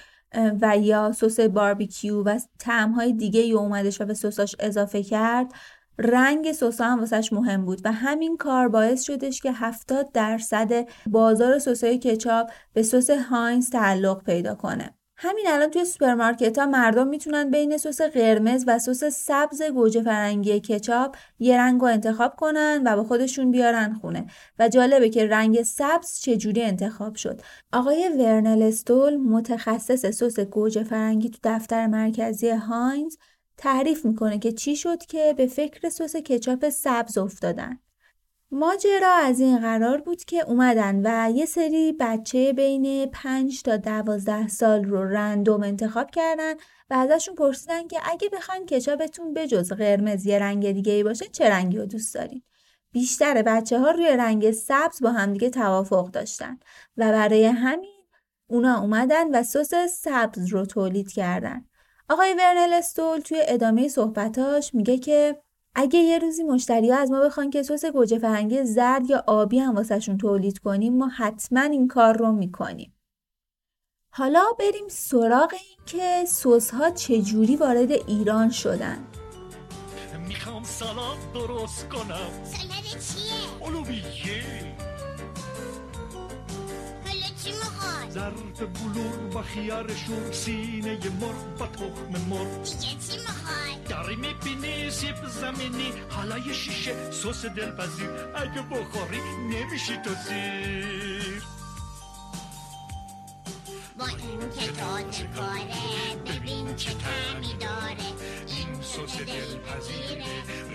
و 0.62 0.78
یا 0.78 1.12
سس 1.12 1.40
باربیکیو 1.40 2.24
و 2.24 2.40
طعم 2.60 2.92
های 2.92 3.14
دیگه 3.14 3.42
اومدش 3.42 4.02
و 4.02 4.06
به 4.06 4.14
سساش 4.14 4.56
اضافه 4.60 5.04
کرد 5.04 5.54
رنگ 6.00 6.52
سسا 6.52 6.86
هم 6.86 7.00
واسش 7.00 7.34
مهم 7.34 7.66
بود 7.66 7.82
و 7.86 7.92
همین 7.92 8.38
کار 8.38 8.68
باعث 8.68 9.04
شدش 9.04 9.42
که 9.42 9.52
70 9.52 10.12
درصد 10.12 10.88
بازار 11.08 11.60
سسای 11.60 11.98
کچاپ 11.98 12.52
به 12.74 12.84
سس 12.84 13.10
هاینز 13.10 13.70
تعلق 13.70 14.24
پیدا 14.24 14.56
کنه. 14.56 14.96
همین 15.18 15.46
الان 15.48 15.72
توی 15.72 15.86
سوپرمارکت 15.86 16.60
ها 16.60 16.66
مردم 16.66 17.08
می‌تونن 17.08 17.52
بین 17.52 17.78
سس 17.78 18.02
قرمز 18.02 18.64
و 18.68 18.80
سس 18.80 19.04
سبز 19.04 19.62
گوجه 19.62 20.02
فرنگی 20.04 20.60
کچاپ 20.60 21.16
یه 21.40 21.58
رنگ 21.58 21.82
رو 21.82 21.88
انتخاب 21.88 22.36
کنن 22.36 22.82
و 22.86 22.96
با 22.96 23.04
خودشون 23.04 23.52
بیارن 23.52 23.94
خونه. 23.94 24.26
و 24.60 24.70
جالبه 24.70 25.10
که 25.10 25.28
رنگ 25.28 25.62
سبز 25.64 26.20
چجوری 26.20 26.62
انتخاب 26.62 27.16
شد. 27.16 27.42
آقای 27.74 28.10
ورنل 28.10 28.62
استول 28.62 29.18
متخصص 29.18 30.06
سس 30.06 30.40
گوجه 30.40 30.84
فرنگی 30.84 31.30
تو 31.30 31.40
دفتر 31.44 31.88
مرکزی 31.88 32.50
هاینز 32.50 33.18
تعریف 33.58 34.06
می‌کنه 34.06 34.40
که 34.40 34.52
چی 34.52 34.76
شد 34.76 35.06
که 35.06 35.34
به 35.38 35.48
فکر 35.48 35.90
سس 35.90 36.16
کچاپ 36.16 36.70
سبز 36.70 37.18
افتادن 37.18 37.80
ماجرا 38.52 39.14
از 39.14 39.40
این 39.40 39.60
قرار 39.60 40.02
بود 40.02 40.24
که 40.24 40.50
اومدن 40.50 41.02
و 41.04 41.32
یه 41.32 41.46
سری 41.46 41.94
بچه 42.00 42.54
بین 42.54 43.06
5 43.06 43.62
تا 43.62 43.78
12 43.78 44.48
سال 44.48 44.84
رو 44.84 45.04
random 45.04 45.64
انتخاب 45.64 46.12
کردن 46.12 46.54
و 46.90 46.94
ازشون 46.94 47.36
پرسیدن 47.36 47.88
که 47.88 48.00
اگه 48.04 48.30
بخواین 48.30 48.66
کچاپتون 48.66 49.34
به 49.34 49.48
جز 49.48 49.72
قرمز 49.72 50.26
یه 50.26 50.40
رنگ 50.40 50.72
دیگه 50.72 50.94
ای 50.94 51.04
باشه 51.04 51.26
چه 51.26 51.50
رنگی 51.50 51.78
رو 51.78 51.86
دوست 51.86 52.16
دارین؟ 52.16 52.44
بیشتر 52.92 53.42
بچه 53.42 53.80
ها 53.80 53.92
روی 53.92 54.18
رنگ 54.18 54.52
سبز 54.52 55.02
با 55.02 55.12
همدیگه 55.12 55.50
توافق 55.50 56.12
داشتن 56.12 56.60
و 56.98 57.12
برای 57.12 57.46
همین 57.46 58.04
اونا 58.48 58.82
اومدن 58.82 59.36
و 59.36 59.44
سس 59.44 59.74
سبز 59.90 60.48
رو 60.48 60.66
تولید 60.66 61.12
کردن. 61.12 61.66
آقای 62.10 62.34
ورنل 62.34 62.74
استول 62.74 63.20
توی 63.20 63.38
ادامه 63.48 63.88
صحبتاش 63.88 64.74
میگه 64.74 64.98
که 64.98 65.42
اگه 65.76 66.00
یه 66.00 66.20
روزی 66.20 66.44
مشتری 66.44 66.92
ها 66.92 66.98
از 66.98 67.12
ما 67.12 67.20
بخوان 67.22 67.50
که 67.50 67.64
سس 67.64 67.86
گوجه 67.86 68.20
فرنگی 68.20 68.64
زرد 68.64 69.10
یا 69.10 69.24
آبی 69.28 69.60
هم 69.60 69.76
واسهشون 69.76 70.18
تولید 70.18 70.60
کنیم 70.60 70.98
ما 70.98 71.08
حتما 71.08 71.62
این 71.62 71.88
کار 71.88 72.18
رو 72.18 72.32
می‌کنیم. 72.32 72.94
حالا 74.12 74.44
بریم 74.60 74.88
سراغ 74.88 75.54
این 75.54 75.86
که 75.86 76.26
سس 76.28 76.72
ها 76.72 76.90
چجوری 76.90 77.56
وارد 77.56 77.92
ایران 77.92 78.50
شدن. 78.50 79.08
می‌خوام 80.28 80.64
سالاد 80.64 81.18
درست 81.34 81.90
کنم 81.90 82.30
سالاد 82.44 83.02
چیه؟ 83.02 84.95
ظرف 88.16 88.62
بلور 88.62 89.36
و 89.36 89.42
خیار 89.42 89.96
شور 89.96 90.32
سینه 90.32 91.00
مرغ 91.22 91.58
با 91.58 91.68
تخم 91.68 92.22
مرغ. 92.30 92.64
دیگه 92.64 92.78
چی 92.78 93.18
می‌خوای؟ 93.18 93.76
داری 93.90 94.16
می‌بینی 94.16 94.92
سیب 94.92 95.16
زمینی 95.28 95.94
حالا 96.10 96.38
یه 96.38 96.54
شیشه 96.54 97.12
سس 97.12 97.46
دلپذیر. 97.46 98.10
اگه 98.36 98.62
بخوری 98.62 99.22
نمیشی 99.50 99.98
تو 99.98 100.10
سیر 100.28 101.44
با 104.00 104.06
این 104.06 104.40
که 104.60 104.72
تازه 104.72 105.28
کاره؟ 105.36 106.16
ببین 106.26 106.76
چه 106.76 106.92
کمی 106.92 107.54
داره. 107.60 108.08
این 108.48 108.82
سس 108.82 109.18
دلپذیره. 109.18 110.26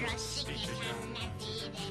راستی 0.02 0.54
که 0.54 0.66
کم 0.66 1.08
میپذیره 1.08 1.84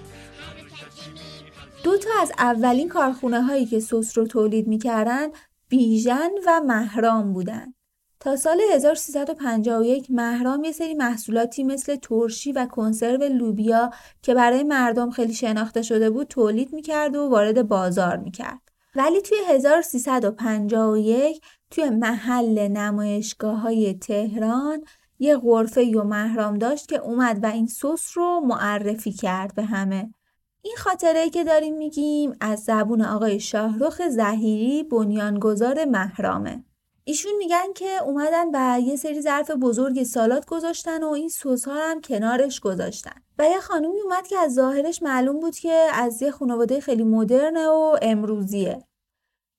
دو 1.83 1.97
تا 1.97 2.09
از 2.21 2.31
اولین 2.37 2.89
کارخونه 2.89 3.41
هایی 3.41 3.65
که 3.65 3.79
سس 3.79 4.17
رو 4.17 4.27
تولید 4.27 4.67
می‌کردن 4.67 5.27
بیژن 5.69 6.29
و 6.47 6.61
مهرام 6.65 7.33
بودن. 7.33 7.73
تا 8.19 8.35
سال 8.35 8.61
1351 8.73 10.07
مهرام 10.09 10.63
یه 10.63 10.71
سری 10.71 10.93
محصولاتی 10.93 11.63
مثل 11.63 11.95
ترشی 11.95 12.51
و 12.51 12.65
کنسرو 12.65 13.23
لوبیا 13.23 13.89
که 14.21 14.33
برای 14.33 14.63
مردم 14.63 15.09
خیلی 15.09 15.33
شناخته 15.33 15.81
شده 15.81 16.09
بود 16.09 16.27
تولید 16.27 16.73
می‌کرد 16.73 17.15
و 17.15 17.29
وارد 17.29 17.67
بازار 17.67 18.17
می‌کرد. 18.17 18.61
ولی 18.95 19.21
توی 19.21 19.37
1351 19.47 21.41
توی 21.71 21.89
محل 21.89 22.67
نمایشگاه 22.67 23.59
های 23.59 23.93
تهران 23.93 24.83
یه 25.19 25.37
غرفه 25.37 25.91
و 25.97 26.03
مهرام 26.03 26.57
داشت 26.57 26.89
که 26.89 26.97
اومد 26.97 27.43
و 27.43 27.47
این 27.47 27.67
سس 27.67 28.11
رو 28.13 28.39
معرفی 28.39 29.11
کرد 29.11 29.55
به 29.55 29.63
همه. 29.63 30.13
این 30.61 30.75
خاطره 30.77 31.29
که 31.29 31.43
داریم 31.43 31.77
میگیم 31.77 32.37
از 32.41 32.63
زبون 32.63 33.01
آقای 33.01 33.39
شاهرخ 33.39 34.07
زهیری 34.07 34.83
بنیانگذار 34.83 35.85
مهرامه. 35.85 36.63
ایشون 37.03 37.31
میگن 37.37 37.73
که 37.75 38.03
اومدن 38.03 38.45
و 38.53 38.79
یه 38.79 38.95
سری 38.95 39.21
ظرف 39.21 39.51
بزرگ 39.51 40.03
سالات 40.03 40.45
گذاشتن 40.45 41.03
و 41.03 41.07
این 41.07 41.29
سس 41.29 41.65
ها 41.67 41.73
هم 41.73 42.01
کنارش 42.01 42.59
گذاشتن. 42.59 43.21
و 43.39 43.43
یه 43.43 43.59
خانومی 43.59 44.01
اومد 44.01 44.27
که 44.27 44.37
از 44.37 44.53
ظاهرش 44.53 45.01
معلوم 45.03 45.39
بود 45.39 45.55
که 45.55 45.87
از 45.93 46.21
یه 46.21 46.31
خانواده 46.31 46.79
خیلی 46.79 47.03
مدرنه 47.03 47.67
و 47.67 47.97
امروزیه. 48.01 48.83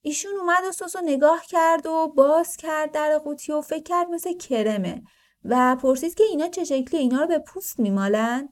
ایشون 0.01 0.31
اومد 0.39 0.63
و 0.69 0.71
سس 0.71 0.95
رو 0.95 1.01
نگاه 1.05 1.45
کرد 1.45 1.85
و 1.85 2.07
باز 2.07 2.57
کرد 2.57 2.91
در 2.91 3.17
قوطی 3.17 3.51
و 3.51 3.61
فکر 3.61 3.83
کرد 3.83 4.09
مثل 4.09 4.33
کرمه 4.37 5.01
و 5.45 5.75
پرسید 5.75 6.15
که 6.15 6.23
اینا 6.23 6.47
چه 6.47 6.63
شکلی 6.63 6.99
اینا 6.99 7.21
رو 7.21 7.27
به 7.27 7.39
پوست 7.39 7.79
میمالن؟ 7.79 8.49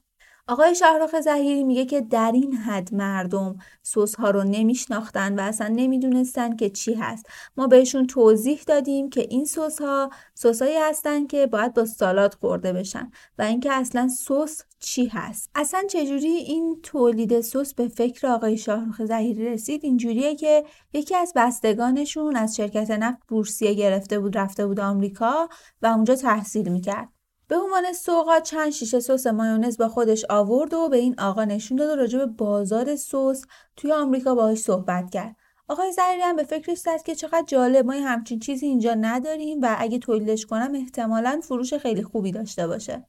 آقای 0.50 0.74
شاهرخ 0.74 1.20
ظهیری 1.20 1.64
میگه 1.64 1.84
که 1.84 2.00
در 2.00 2.32
این 2.34 2.54
حد 2.54 2.94
مردم 2.94 3.56
سس 3.82 4.14
ها 4.14 4.30
رو 4.30 4.44
نمیشناختن 4.44 5.38
و 5.38 5.42
اصلا 5.42 5.68
نمی‌دونستن 5.68 6.56
که 6.56 6.70
چی 6.70 6.94
هست. 6.94 7.26
ما 7.56 7.66
بهشون 7.66 8.06
توضیح 8.06 8.60
دادیم 8.66 9.10
که 9.10 9.20
این 9.20 9.44
سس 9.44 9.80
ها 9.80 10.10
سسایی 10.34 10.76
هستن 10.76 11.26
که 11.26 11.46
باید 11.46 11.74
با 11.74 11.84
سالاد 11.84 12.34
خورده 12.34 12.72
بشن 12.72 13.10
و 13.38 13.42
اینکه 13.42 13.72
اصلا 13.72 14.08
سس 14.08 14.62
چی 14.80 15.06
هست. 15.06 15.50
اصلا 15.54 15.82
چجوری 15.90 16.28
این 16.28 16.80
تولید 16.82 17.40
سس 17.40 17.74
به 17.74 17.88
فکر 17.88 18.26
آقای 18.26 18.56
شاهرخ 18.56 19.04
ظهیری 19.04 19.44
رسید؟ 19.44 19.84
اینجوریه 19.84 20.34
که 20.34 20.64
یکی 20.92 21.16
از 21.16 21.32
بستگانشون 21.36 22.36
از 22.36 22.56
شرکت 22.56 22.90
نفت 22.90 23.18
بورسیه 23.28 23.74
گرفته 23.74 24.20
بود 24.20 24.38
رفته 24.38 24.66
بود 24.66 24.80
آمریکا 24.80 25.48
و 25.82 25.86
اونجا 25.86 26.14
تحصیل 26.14 26.68
می‌کرد. 26.68 27.19
به 27.50 27.56
عنوان 27.56 27.92
سوغات 27.92 28.42
چند 28.42 28.70
شیشه 28.70 29.00
سس 29.00 29.26
مایونز 29.26 29.76
با 29.76 29.88
خودش 29.88 30.24
آورد 30.28 30.74
و 30.74 30.88
به 30.88 30.96
این 30.96 31.20
آقا 31.20 31.44
نشون 31.44 31.76
داد 31.76 31.90
و 31.90 32.00
راجع 32.00 32.18
به 32.18 32.26
بازار 32.26 32.96
سس 32.96 33.44
توی 33.76 33.92
آمریکا 33.92 34.34
باهاش 34.34 34.58
صحبت 34.58 35.10
کرد. 35.10 35.36
آقای 35.68 35.92
ظهیری 35.92 36.20
هم 36.22 36.36
به 36.36 36.42
فکرش 36.42 36.78
زد 36.78 37.02
که 37.02 37.14
چقدر 37.14 37.44
جالب 37.46 37.86
ما 37.86 37.92
همچین 37.92 38.38
چیزی 38.38 38.66
اینجا 38.66 38.94
نداریم 38.94 39.58
و 39.62 39.76
اگه 39.78 39.98
تولیدش 39.98 40.46
کنم 40.46 40.74
احتمالا 40.74 41.40
فروش 41.42 41.74
خیلی 41.74 42.02
خوبی 42.02 42.32
داشته 42.32 42.66
باشه. 42.66 43.06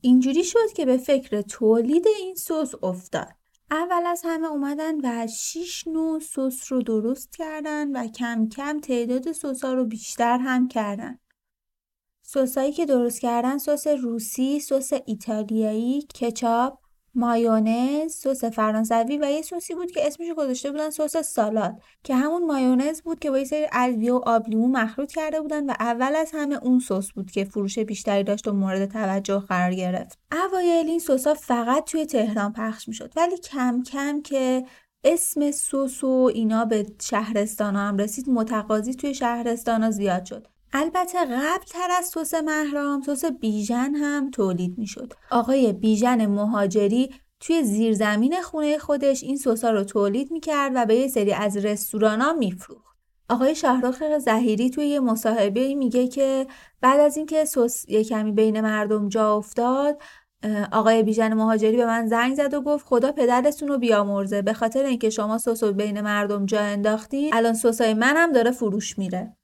اینجوری 0.00 0.44
شد 0.44 0.72
که 0.74 0.86
به 0.86 0.96
فکر 0.96 1.40
تولید 1.40 2.06
این 2.06 2.34
سس 2.34 2.74
افتاد. 2.82 3.28
اول 3.70 4.06
از 4.06 4.22
همه 4.24 4.46
اومدن 4.46 4.94
و 5.04 5.26
6 5.26 5.86
نوع 5.86 6.20
سس 6.20 6.72
رو 6.72 6.82
درست 6.82 7.36
کردن 7.36 7.96
و 7.96 8.06
کم 8.06 8.48
کم 8.48 8.80
تعداد 8.80 9.32
سس 9.32 9.64
رو 9.64 9.84
بیشتر 9.84 10.38
هم 10.38 10.68
کردن. 10.68 11.18
سسایی 12.34 12.72
که 12.72 12.86
درست 12.86 13.20
کردن 13.20 13.58
سس 13.58 13.86
روسی، 13.86 14.60
سس 14.60 14.90
ایتالیایی، 15.06 16.02
کچاپ، 16.02 16.78
مایونز، 17.14 18.12
سس 18.14 18.44
فرانسوی 18.44 19.18
و 19.18 19.30
یه 19.30 19.42
سسی 19.42 19.74
بود 19.74 19.90
که 19.90 20.06
اسمش 20.06 20.26
گذاشته 20.36 20.70
بودن 20.70 20.90
سس 20.90 21.16
سالاد 21.16 21.80
که 22.04 22.14
همون 22.14 22.46
مایونز 22.46 23.02
بود 23.02 23.18
که 23.18 23.30
با 23.30 23.38
یه 23.38 23.44
سری 23.44 23.66
ادویه 23.72 24.12
و 24.12 24.20
آب 24.26 24.48
لیمو 24.48 24.68
مخلوط 24.68 25.12
کرده 25.12 25.40
بودن 25.40 25.70
و 25.70 25.72
اول 25.80 26.14
از 26.16 26.30
همه 26.34 26.58
اون 26.62 26.78
سس 26.78 27.12
بود 27.12 27.30
که 27.30 27.44
فروش 27.44 27.78
بیشتری 27.78 28.24
داشت 28.24 28.48
و 28.48 28.52
مورد 28.52 28.92
توجه 28.92 29.38
قرار 29.38 29.74
گرفت. 29.74 30.18
اوایل 30.32 30.86
این 30.86 30.98
سسا 30.98 31.34
فقط 31.34 31.90
توی 31.90 32.06
تهران 32.06 32.52
پخش 32.52 32.88
می‌شد 32.88 33.12
ولی 33.16 33.38
کم 33.38 33.82
کم 33.82 34.22
که 34.22 34.64
اسم 35.04 35.50
سس 35.50 36.04
و 36.04 36.30
اینا 36.34 36.64
به 36.64 36.86
شهرستان 37.02 37.76
هم 37.76 37.96
رسید 37.96 38.30
متقاضی 38.30 38.94
توی 38.94 39.14
شهرستان 39.14 39.90
زیاد 39.90 40.24
شد 40.24 40.51
البته 40.72 41.24
قبل 41.24 41.64
تر 41.66 41.88
از 41.98 42.06
سس 42.06 42.34
مهرام 42.34 43.02
سس 43.02 43.24
بیژن 43.24 43.94
هم 43.94 44.30
تولید 44.30 44.78
می 44.78 44.86
شد. 44.86 45.12
آقای 45.30 45.72
بیژن 45.72 46.26
مهاجری 46.26 47.10
توی 47.40 47.62
زیرزمین 47.62 48.42
خونه 48.42 48.78
خودش 48.78 49.22
این 49.22 49.36
سسا 49.36 49.70
رو 49.70 49.84
تولید 49.84 50.32
می 50.32 50.40
کرد 50.40 50.72
و 50.74 50.86
به 50.86 50.94
یه 50.94 51.08
سری 51.08 51.32
از 51.32 51.56
رستورانا 51.56 52.32
می 52.32 52.52
فروخت. 52.52 52.92
آقای 53.28 53.54
شاهرخ 53.54 54.18
ظهیری 54.18 54.70
توی 54.70 54.86
یه 54.86 55.00
مصاحبه 55.00 55.74
میگه 55.74 56.08
که 56.08 56.46
بعد 56.80 57.00
از 57.00 57.16
اینکه 57.16 57.44
سس 57.44 57.88
یه 57.88 58.04
کمی 58.04 58.32
بین 58.32 58.60
مردم 58.60 59.08
جا 59.08 59.36
افتاد 59.36 60.02
آقای 60.72 61.02
بیژن 61.02 61.34
مهاجری 61.34 61.76
به 61.76 61.86
من 61.86 62.06
زنگ 62.06 62.34
زد 62.34 62.54
و 62.54 62.60
گفت 62.60 62.86
خدا 62.86 63.12
پدرتون 63.12 63.68
رو 63.68 63.78
بیامرزه 63.78 64.42
به 64.42 64.52
خاطر 64.52 64.84
اینکه 64.84 65.10
شما 65.10 65.38
سس 65.38 65.62
رو 65.62 65.72
بین 65.72 66.00
مردم 66.00 66.46
جا 66.46 66.60
انداختین 66.60 67.34
الان 67.34 67.54
سسای 67.54 67.94
منم 67.94 68.32
داره 68.32 68.50
فروش 68.50 68.98
میره 68.98 69.36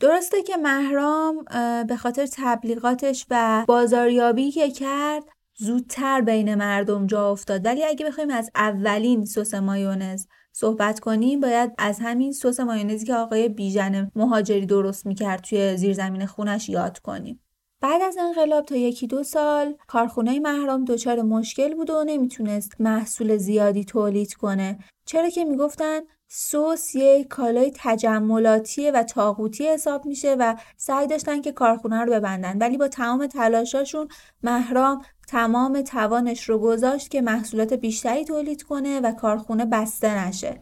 درسته 0.00 0.42
که 0.42 0.56
مهرام 0.56 1.44
به 1.88 1.96
خاطر 1.96 2.28
تبلیغاتش 2.32 3.26
و 3.30 3.64
بازاریابی 3.68 4.50
که 4.50 4.70
کرد 4.70 5.24
زودتر 5.56 6.20
بین 6.20 6.54
مردم 6.54 7.06
جا 7.06 7.30
افتاد. 7.30 7.66
ولی 7.66 7.84
اگه 7.84 8.06
بخوایم 8.06 8.30
از 8.30 8.50
اولین 8.54 9.24
سس 9.24 9.54
مایونز 9.54 10.26
صحبت 10.52 11.00
کنیم 11.00 11.40
باید 11.40 11.72
از 11.78 11.98
همین 12.00 12.32
سس 12.32 12.60
مایونزی 12.60 13.06
که 13.06 13.14
آقای 13.14 13.48
بیژن 13.48 14.10
مهاجری 14.16 14.66
درست 14.66 15.06
می‌کرد 15.06 15.40
توی 15.40 15.76
زیرزمین 15.76 16.26
خونش 16.26 16.68
یاد 16.68 16.98
کنیم. 16.98 17.40
بعد 17.80 18.02
از 18.02 18.16
انقلاب 18.20 18.64
تا 18.64 18.76
یکی 18.76 19.06
دو 19.06 19.22
سال 19.22 19.74
کارخونه 19.86 20.40
محرام 20.40 20.84
دچار 20.84 21.22
مشکل 21.22 21.74
بود 21.74 21.90
و 21.90 22.04
نمی‌تونست 22.06 22.80
محصول 22.80 23.36
زیادی 23.36 23.84
تولید 23.84 24.34
کنه. 24.34 24.78
چرا 25.04 25.28
که 25.28 25.44
می‌گفتن 25.44 26.00
سس 26.28 26.94
یک 26.94 27.28
کالای 27.28 27.72
تجملاتی 27.74 28.90
و 28.90 29.02
تاقوتی 29.02 29.68
حساب 29.68 30.06
میشه 30.06 30.36
و 30.38 30.56
سعی 30.76 31.06
داشتن 31.06 31.40
که 31.40 31.52
کارخونه 31.52 32.04
رو 32.04 32.12
ببندن 32.12 32.58
ولی 32.58 32.76
با 32.76 32.88
تمام 32.88 33.26
تلاشاشون 33.26 34.08
محرام 34.42 35.02
تمام 35.28 35.82
توانش 35.82 36.48
رو 36.48 36.58
گذاشت 36.58 37.10
که 37.10 37.20
محصولات 37.20 37.72
بیشتری 37.72 38.24
تولید 38.24 38.62
کنه 38.62 39.00
و 39.00 39.12
کارخونه 39.12 39.66
بسته 39.66 40.26
نشه 40.26 40.60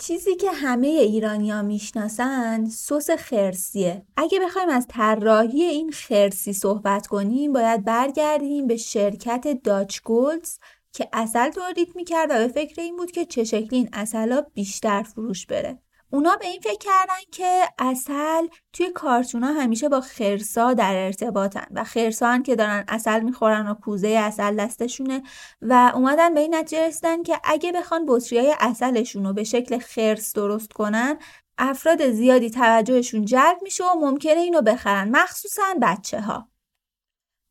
چیزی 0.00 0.36
که 0.36 0.50
همه 0.50 0.86
ایرانیا 0.86 1.62
می‌شناسن 1.62 2.64
سس 2.64 3.10
خرسیه. 3.10 4.06
اگه 4.16 4.40
بخوایم 4.40 4.68
از 4.68 4.86
طراحی 4.88 5.62
این 5.62 5.90
خرسی 5.90 6.52
صحبت 6.52 7.06
کنیم 7.06 7.52
باید 7.52 7.84
برگردیم 7.84 8.66
به 8.66 8.76
شرکت 8.76 9.62
داچ 9.64 10.00
گولدز 10.00 10.58
که 10.92 11.08
اصل 11.12 11.50
تولید 11.50 11.96
می‌کرد 11.96 12.30
و 12.30 12.34
به 12.34 12.48
فکر 12.48 12.80
این 12.80 12.96
بود 12.96 13.10
که 13.10 13.24
چه 13.24 13.44
شکلی 13.44 13.78
این 13.78 13.88
اصلا 13.92 14.46
بیشتر 14.54 15.02
فروش 15.02 15.46
بره. 15.46 15.78
اونا 16.12 16.36
به 16.36 16.46
این 16.46 16.60
فکر 16.60 16.78
کردن 16.78 17.30
که 17.32 17.62
اصل 17.78 18.46
توی 18.72 18.90
کارتونا 18.90 19.46
همیشه 19.46 19.88
با 19.88 20.00
خرسا 20.00 20.74
در 20.74 21.04
ارتباطن 21.04 21.66
و 21.70 21.84
خرسان 21.84 22.42
که 22.42 22.56
دارن 22.56 22.84
اصل 22.88 23.20
می‌خورن 23.20 23.66
و 23.66 23.74
کوزه 23.74 24.08
اصل 24.08 24.56
دستشونه 24.56 25.22
و 25.62 25.92
اومدن 25.94 26.34
به 26.34 26.40
این 26.40 26.54
نتیجه 26.54 26.86
رسیدن 26.86 27.22
که 27.22 27.40
اگه 27.44 27.72
بخوان 27.72 28.04
بطری 28.08 28.38
های 28.38 28.54
اصلشون 28.60 29.26
رو 29.26 29.32
به 29.32 29.44
شکل 29.44 29.78
خرس 29.78 30.32
درست 30.32 30.72
کنن 30.72 31.18
افراد 31.58 32.10
زیادی 32.10 32.50
توجهشون 32.50 33.24
جلب 33.24 33.58
میشه 33.62 33.84
و 33.84 33.94
ممکنه 34.00 34.40
اینو 34.40 34.62
بخرن 34.62 35.08
مخصوصا 35.10 35.62
بچه 35.82 36.20
ها. 36.20 36.49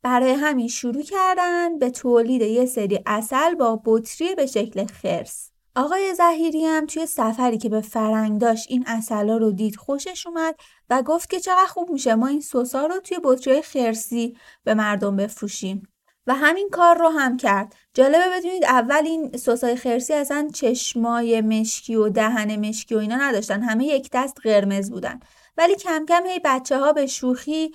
برای 0.03 0.31
همین 0.31 0.67
شروع 0.67 1.03
کردن 1.03 1.79
به 1.79 1.89
تولید 1.89 2.41
یه 2.41 2.65
سری 2.65 2.99
اصل 3.05 3.55
با 3.55 3.81
بطری 3.85 4.35
به 4.35 4.45
شکل 4.45 4.85
خرس. 4.85 5.51
آقای 5.75 6.15
زهیری 6.15 6.65
هم 6.65 6.85
توی 6.85 7.05
سفری 7.05 7.57
که 7.57 7.69
به 7.69 7.81
فرنگ 7.81 8.41
داشت 8.41 8.65
این 8.69 8.83
اصلا 8.87 9.37
رو 9.37 9.51
دید 9.51 9.75
خوشش 9.75 10.27
اومد 10.27 10.55
و 10.89 11.01
گفت 11.01 11.29
که 11.29 11.39
چقدر 11.39 11.67
خوب 11.67 11.89
میشه 11.89 12.15
ما 12.15 12.27
این 12.27 12.41
سوسا 12.41 12.85
رو 12.85 12.99
توی 12.99 13.17
بطری 13.23 13.61
خرسی 13.61 14.37
به 14.63 14.73
مردم 14.73 15.15
بفروشیم. 15.15 15.87
و 16.27 16.33
همین 16.33 16.69
کار 16.69 16.97
رو 16.97 17.09
هم 17.09 17.37
کرد. 17.37 17.75
جالبه 17.93 18.25
بدونید 18.33 18.65
اول 18.65 19.01
این 19.05 19.37
سسای 19.37 19.75
خرسی 19.75 20.13
اصلا 20.13 20.49
چشمای 20.53 21.41
مشکی 21.41 21.95
و 21.95 22.09
دهن 22.09 22.67
مشکی 22.69 22.95
و 22.95 22.97
اینا 22.97 23.15
نداشتن. 23.15 23.61
همه 23.61 23.85
یک 23.85 24.09
دست 24.13 24.37
قرمز 24.43 24.91
بودن. 24.91 25.19
ولی 25.57 25.75
کم 25.75 26.05
کم 26.05 26.25
هی 26.25 26.39
بچه 26.45 26.79
ها 26.79 26.93
به 26.93 27.07
شوخی 27.07 27.71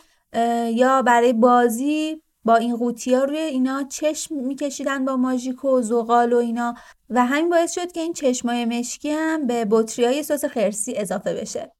یا 0.75 1.03
برای 1.03 1.33
بازی 1.33 2.23
با 2.45 2.57
این 2.57 2.76
قوطی 2.76 3.14
روی 3.14 3.38
اینا 3.38 3.83
چشم 3.83 4.35
میکشیدن 4.35 5.05
با 5.05 5.17
ماژیک 5.17 5.64
و 5.64 5.83
زغال 5.83 6.33
و 6.33 6.37
اینا 6.37 6.75
و 7.11 7.26
همین 7.26 7.50
باعث 7.50 7.75
شد 7.75 7.93
که 7.93 8.00
این 8.00 8.12
چشمای 8.12 8.64
مشکی 8.64 9.11
هم 9.11 9.47
به 9.47 9.67
بطری 9.71 10.05
های 10.05 10.23
سس 10.23 10.45
خرسی 10.45 10.97
اضافه 10.97 11.35
بشه. 11.35 11.73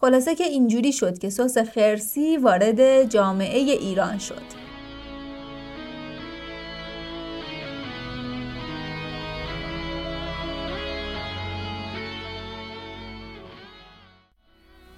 خلاصه 0.00 0.34
که 0.34 0.44
اینجوری 0.44 0.92
شد 0.92 1.18
که 1.18 1.30
سس 1.30 1.58
خرسی 1.58 2.36
وارد 2.36 3.04
جامعه 3.04 3.58
ایران 3.58 4.18
شد. 4.18 4.67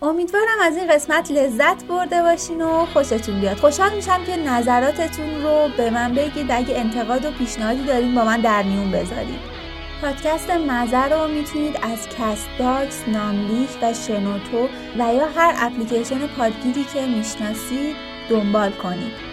امیدوارم 0.03 0.61
از 0.63 0.77
این 0.77 0.87
قسمت 0.87 1.31
لذت 1.31 1.85
برده 1.85 2.23
باشین 2.23 2.63
و 2.63 2.87
خوشتون 2.87 3.41
بیاد. 3.41 3.57
خوشحال 3.57 3.95
میشم 3.95 4.25
که 4.25 4.37
نظراتتون 4.37 5.43
رو 5.43 5.69
به 5.77 5.91
من 5.91 6.15
بگید 6.15 6.51
اگه 6.51 6.79
انتقاد 6.79 7.25
و 7.25 7.31
پیشنهادی 7.31 7.85
دارین 7.85 8.15
با 8.15 8.25
من 8.25 8.41
در 8.41 8.63
میون 8.63 8.91
بذارید. 8.91 9.41
پادکست 10.03 10.51
مزه 10.51 11.05
رو 11.05 11.29
می‌تونید 11.29 11.77
از 11.83 12.09
Castbox، 12.09 13.03
ناملیک 13.09 13.69
و 13.83 13.95
شنوتو 13.95 14.69
و 14.99 15.15
یا 15.15 15.29
هر 15.37 15.55
اپلیکیشن 15.59 16.27
پادگیری 16.27 16.85
که 16.85 17.07
می‌شناسید 17.07 17.97
دنبال 18.31 18.71
کنید. 18.71 19.31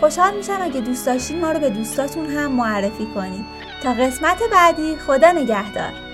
خوشحال 0.00 0.34
میشم 0.34 0.58
اگه 0.60 0.80
دوست 0.80 1.06
داشتین 1.06 1.40
ما 1.40 1.52
رو 1.52 1.60
به 1.60 1.70
دوستاتون 1.70 2.26
هم 2.26 2.52
معرفی 2.52 3.06
کنید. 3.14 3.44
تا 3.82 3.92
قسمت 3.92 4.42
بعدی 4.52 4.96
خدا 4.96 5.32
نگهدار. 5.32 6.11